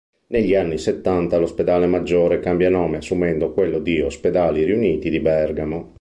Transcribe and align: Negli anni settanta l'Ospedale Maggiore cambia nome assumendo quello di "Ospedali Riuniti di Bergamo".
Negli 0.29 0.55
anni 0.55 0.79
settanta 0.79 1.37
l'Ospedale 1.37 1.85
Maggiore 1.85 2.39
cambia 2.39 2.71
nome 2.71 2.97
assumendo 2.97 3.51
quello 3.53 3.77
di 3.77 4.01
"Ospedali 4.01 4.63
Riuniti 4.63 5.11
di 5.11 5.19
Bergamo". 5.19 5.89